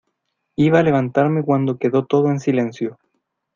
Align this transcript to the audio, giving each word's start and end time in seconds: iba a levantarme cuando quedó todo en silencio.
iba 0.55 0.79
a 0.79 0.81
levantarme 0.81 1.43
cuando 1.43 1.77
quedó 1.77 2.05
todo 2.07 2.31
en 2.31 2.39
silencio. 2.39 2.97